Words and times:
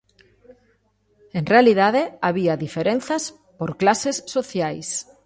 En 1.37 1.45
realidade, 1.53 2.01
había 2.27 2.61
diferenzas 2.65 3.23
por 3.59 3.69
clases 3.81 4.15
sociais. 4.35 4.87